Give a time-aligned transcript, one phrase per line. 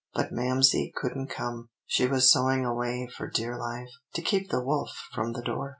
[0.15, 1.69] ]But Mamsie couldn't come.
[1.85, 5.69] She was sewing away for dear life, to keep the wolf from the door.